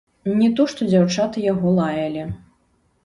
[0.37, 2.27] Не то што дзяўчаты яго лаялі.